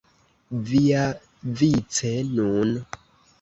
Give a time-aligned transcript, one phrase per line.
[0.69, 2.75] Viavice, nun!